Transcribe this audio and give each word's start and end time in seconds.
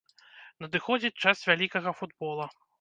Надыходзіць 0.65 1.21
час 1.27 1.37
вялікага 1.53 1.97
футбола! 2.01 2.53